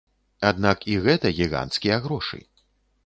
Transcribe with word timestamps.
Аднак 0.49 0.87
і 0.93 0.95
гэта 1.05 1.33
гіганцкія 1.41 2.01
грошы. 2.07 2.41